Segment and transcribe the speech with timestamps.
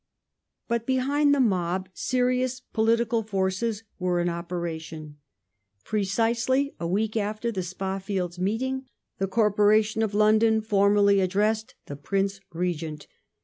[0.67, 5.01] But behind the mob serious political forces were in operation.
[5.01, 5.17] Reform
[5.83, 8.85] Precisely a week after the Spa Fields meeting,
[9.19, 13.05] the Corporation of fj.Q^^^°JJg London formally addressed the Prince Regent.